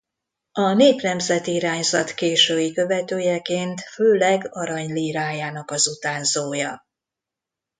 [0.51, 6.85] A nép-nemzeti irányzat késői követőjeként főleg Arany lírájának az utánzója.